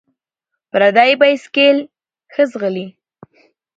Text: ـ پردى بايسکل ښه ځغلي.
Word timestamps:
ـ 0.35 0.69
پردى 0.71 1.09
بايسکل 1.19 1.77
ښه 2.33 2.43
ځغلي. 2.51 2.87